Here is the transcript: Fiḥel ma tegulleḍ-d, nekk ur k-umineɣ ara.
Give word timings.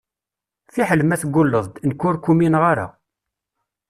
Fiḥel 0.73 1.01
ma 1.03 1.15
tegulleḍ-d, 1.21 1.73
nekk 1.87 2.01
ur 2.07 2.15
k-umineɣ 2.17 2.63
ara. 2.71 2.87